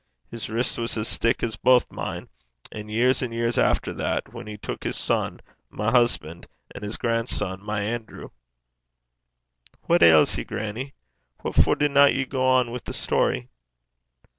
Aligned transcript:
His 0.31 0.41
shackle 0.45 0.53
bane 0.53 0.57
(wrist) 0.57 0.77
was 0.79 0.97
as 0.97 1.17
thick 1.17 1.43
as 1.43 1.55
baith 1.57 1.85
mine; 1.91 2.27
and 2.71 2.89
years 2.89 3.21
and 3.21 3.31
years 3.31 3.59
efter 3.59 3.93
that, 3.93 4.33
whan 4.33 4.47
he 4.47 4.57
tuik 4.57 4.81
his 4.83 4.97
son, 4.97 5.41
my 5.69 5.91
husband, 5.91 6.47
and 6.73 6.83
his 6.83 6.97
grandson, 6.97 7.63
my 7.63 7.81
Anerew' 7.81 8.31
'What 9.85 10.01
ails 10.01 10.35
ye, 10.39 10.43
grannie? 10.43 10.95
What 11.41 11.53
for 11.53 11.75
dinna 11.75 12.07
ye 12.09 12.25
gang 12.25 12.39
on 12.41 12.71
wi' 12.71 12.79
the 12.83 12.95
story?' 12.95 13.49